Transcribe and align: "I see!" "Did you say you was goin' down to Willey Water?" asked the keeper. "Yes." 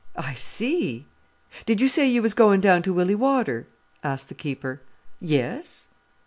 "I 0.17 0.33
see!" 0.33 1.05
"Did 1.67 1.79
you 1.79 1.87
say 1.87 2.07
you 2.07 2.23
was 2.23 2.33
goin' 2.33 2.59
down 2.59 2.81
to 2.81 2.91
Willey 2.91 3.13
Water?" 3.13 3.67
asked 4.03 4.29
the 4.29 4.33
keeper. 4.33 4.81
"Yes." 5.19 5.89